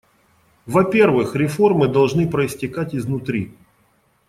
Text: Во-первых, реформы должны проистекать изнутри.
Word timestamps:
Во-первых, 0.65 1.35
реформы 1.35 1.87
должны 1.87 2.27
проистекать 2.27 2.95
изнутри. 2.95 3.53